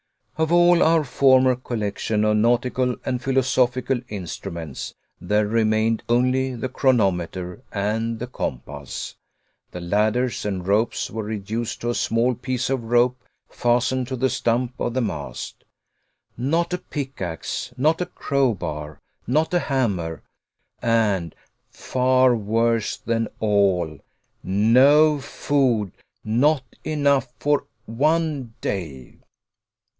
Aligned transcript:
Of 0.35 0.51
all 0.51 0.81
our 0.81 1.03
former 1.03 1.55
collection 1.55 2.25
of 2.25 2.35
nautical 2.37 2.95
and 3.05 3.21
philosophical 3.21 3.99
instruments, 4.09 4.95
there 5.19 5.45
remained 5.47 6.01
only 6.09 6.55
the 6.55 6.69
chronometer 6.69 7.61
and 7.71 8.17
the 8.17 8.25
compass. 8.25 9.15
The 9.69 9.81
ladders 9.81 10.43
and 10.43 10.65
ropes 10.67 11.11
were 11.11 11.21
reduced 11.21 11.81
to 11.81 11.91
a 11.91 11.93
small 11.93 12.33
piece 12.33 12.71
of 12.71 12.85
rope 12.85 13.21
fastened 13.47 14.07
to 14.07 14.15
the 14.15 14.31
stump 14.31 14.73
of 14.79 14.95
the 14.95 15.01
mast. 15.01 15.63
Not 16.35 16.73
a 16.73 16.79
pickax, 16.79 17.71
not 17.77 18.01
a 18.01 18.07
crowbar, 18.07 18.99
not 19.27 19.53
a 19.53 19.59
hammer, 19.59 20.23
and, 20.81 21.35
far 21.69 22.35
worse 22.35 22.97
than 22.97 23.27
all, 23.39 23.99
no 24.41 25.19
food 25.19 25.91
not 26.23 26.63
enough 26.83 27.31
for 27.37 27.65
one 27.85 28.55
day! 28.61 29.17